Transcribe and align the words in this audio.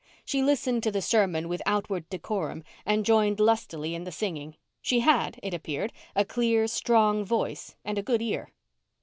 She 0.25 0.41
listened 0.41 0.81
to 0.81 0.91
the 0.91 0.99
sermon 0.99 1.47
with 1.47 1.61
outward 1.63 2.09
decorum 2.09 2.63
and 2.87 3.05
joined 3.05 3.39
lustily 3.39 3.93
in 3.93 4.03
the 4.03 4.11
singing. 4.11 4.57
She 4.81 5.01
had, 5.01 5.39
it 5.43 5.53
appeared, 5.53 5.93
a 6.15 6.25
clear, 6.25 6.65
strong 6.67 7.23
voice 7.23 7.75
and 7.85 7.99
a 7.99 8.01
good 8.01 8.23
ear. 8.23 8.49